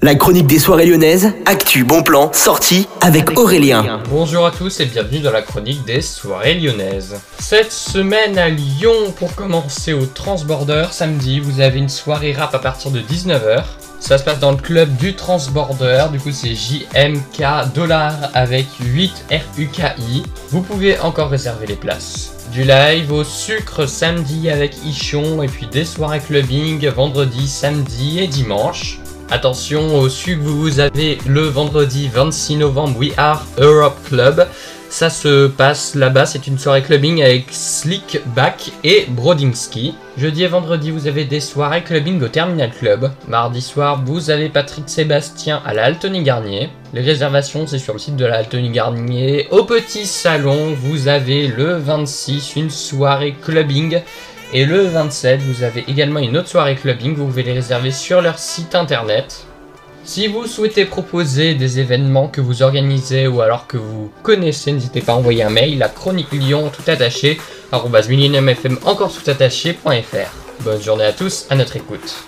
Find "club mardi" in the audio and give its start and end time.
42.70-43.60